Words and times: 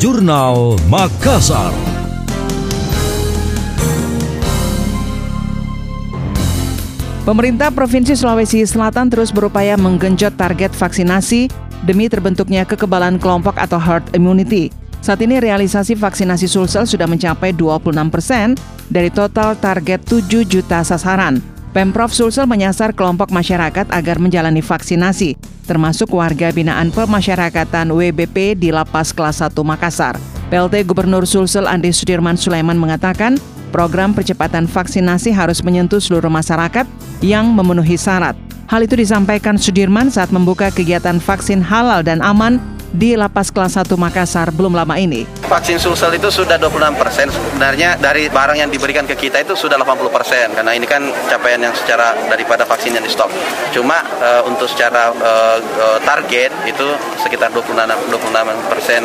Jurnal 0.00 0.80
Makassar. 0.88 1.76
Pemerintah 7.28 7.68
Provinsi 7.68 8.16
Sulawesi 8.16 8.64
Selatan 8.64 9.12
terus 9.12 9.28
berupaya 9.28 9.76
menggenjot 9.76 10.40
target 10.40 10.72
vaksinasi 10.72 11.52
demi 11.84 12.08
terbentuknya 12.08 12.64
kekebalan 12.64 13.20
kelompok 13.20 13.60
atau 13.60 13.76
herd 13.76 14.00
immunity. 14.16 14.72
Saat 15.04 15.20
ini 15.20 15.36
realisasi 15.36 15.92
vaksinasi 15.92 16.48
Sulsel 16.48 16.88
sudah 16.88 17.04
mencapai 17.04 17.52
26 17.52 17.92
persen 18.08 18.56
dari 18.88 19.12
total 19.12 19.52
target 19.60 20.00
7 20.08 20.48
juta 20.48 20.80
sasaran. 20.80 21.44
Pemprov 21.76 22.08
Sulsel 22.08 22.48
menyasar 22.48 22.96
kelompok 22.96 23.28
masyarakat 23.28 23.92
agar 23.92 24.16
menjalani 24.16 24.64
vaksinasi, 24.64 25.59
termasuk 25.70 26.10
warga 26.18 26.50
binaan 26.50 26.90
pemasyarakatan 26.90 27.94
WBP 27.94 28.58
di 28.58 28.74
Lapas 28.74 29.14
Kelas 29.14 29.38
1 29.38 29.54
Makassar. 29.62 30.18
PLT 30.50 30.82
Gubernur 30.82 31.22
Sulsel 31.22 31.70
Andi 31.70 31.94
Sudirman 31.94 32.34
Sulaiman 32.34 32.74
mengatakan, 32.74 33.38
program 33.70 34.10
percepatan 34.10 34.66
vaksinasi 34.66 35.30
harus 35.30 35.62
menyentuh 35.62 36.02
seluruh 36.02 36.26
masyarakat 36.26 36.90
yang 37.22 37.54
memenuhi 37.54 37.94
syarat. 37.94 38.34
Hal 38.66 38.82
itu 38.82 38.98
disampaikan 38.98 39.54
Sudirman 39.54 40.10
saat 40.10 40.34
membuka 40.34 40.74
kegiatan 40.74 41.22
vaksin 41.22 41.62
halal 41.62 42.02
dan 42.02 42.18
aman 42.18 42.58
di 42.90 43.14
Lapas 43.14 43.54
Kelas 43.54 43.78
1 43.78 43.86
Makassar 43.94 44.50
belum 44.50 44.74
lama 44.74 44.98
ini. 44.98 45.26
Vaksin 45.46 45.78
Sulsel 45.78 46.18
itu 46.18 46.30
sudah 46.30 46.58
26 46.58 46.94
persen. 46.98 47.26
Sebenarnya 47.30 47.98
dari 47.98 48.26
barang 48.26 48.58
yang 48.58 48.70
diberikan 48.70 49.06
ke 49.06 49.14
kita 49.14 49.42
itu 49.42 49.54
sudah 49.54 49.78
80 49.78 50.10
persen. 50.10 50.46
Karena 50.54 50.74
ini 50.74 50.86
kan 50.86 51.06
capaian 51.30 51.62
yang 51.62 51.74
secara 51.74 52.14
daripada 52.26 52.66
vaksin 52.66 52.94
yang 52.94 53.02
di 53.02 53.10
stok. 53.10 53.30
Cuma 53.70 54.02
uh, 54.22 54.42
untuk 54.46 54.66
secara 54.66 55.10
uh, 55.14 55.58
target 56.02 56.50
itu 56.66 56.86
sekitar 57.22 57.54
26, 57.54 57.74
26 58.10 58.70
persen 58.70 59.02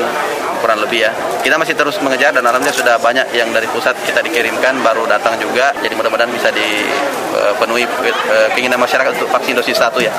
kurang 0.61 0.81
lebih 0.81 1.05
ya. 1.05 1.11
Kita 1.45 1.61
masih 1.61 1.77
terus 1.77 2.01
mengejar 2.01 2.33
dan 2.33 2.41
alhamdulillah 2.41 2.77
sudah 2.77 2.95
banyak 2.97 3.29
yang 3.38 3.53
dari 3.53 3.69
pusat 3.69 3.93
kita 4.01 4.25
dikirimkan 4.25 4.81
baru 4.81 5.05
datang 5.05 5.38
juga. 5.38 5.73
Jadi 5.81 5.93
mudah-mudahan 5.93 6.31
bisa 6.33 6.49
dipenuhi 6.49 7.85
uh, 7.85 8.49
keinginan 8.53 8.81
masyarakat 8.81 9.13
untuk 9.17 9.29
vaksin 9.29 9.53
dosis 9.53 9.77
satu 9.77 10.01
ya. 10.01 10.13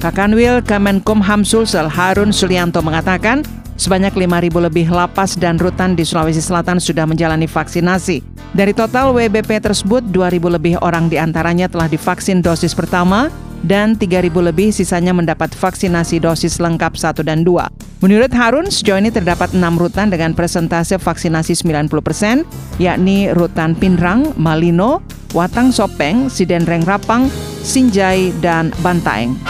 Kakanwil 0.00 0.64
Kemenkumham 0.64 1.44
Sulsel 1.44 1.84
Harun 1.84 2.32
Sulianto 2.32 2.80
mengatakan 2.80 3.44
sebanyak 3.76 4.16
5.000 4.16 4.48
lebih 4.48 4.88
lapas 4.88 5.36
dan 5.36 5.60
rutan 5.60 5.92
di 5.92 6.08
Sulawesi 6.08 6.40
Selatan 6.40 6.80
sudah 6.80 7.04
menjalani 7.04 7.44
vaksinasi. 7.44 8.24
Dari 8.56 8.72
total 8.72 9.12
WBP 9.12 9.60
tersebut, 9.60 10.00
2.000 10.08 10.56
lebih 10.56 10.80
orang 10.80 11.12
di 11.12 11.20
antaranya 11.20 11.68
telah 11.68 11.84
divaksin 11.84 12.40
dosis 12.40 12.72
pertama 12.72 13.28
dan 13.60 13.92
3.000 13.92 14.32
lebih 14.32 14.72
sisanya 14.72 15.12
mendapat 15.12 15.52
vaksinasi 15.52 16.16
dosis 16.16 16.56
lengkap 16.64 16.96
1 16.96 17.20
dan 17.20 17.44
2. 17.44 18.00
Menurut 18.00 18.32
Harun, 18.32 18.72
sejauh 18.72 18.96
ini 18.96 19.12
terdapat 19.12 19.52
6 19.52 19.60
rutan 19.76 20.08
dengan 20.08 20.32
presentase 20.32 20.96
vaksinasi 20.96 21.52
90 21.52 21.92
persen, 22.00 22.48
yakni 22.80 23.28
rutan 23.36 23.76
Pinrang, 23.76 24.32
Malino, 24.40 25.04
Watang 25.36 25.76
Sopeng, 25.76 26.32
Sidenreng 26.32 26.88
Rapang, 26.88 27.28
Sinjai, 27.60 28.32
dan 28.40 28.72
Bantaeng. 28.80 29.49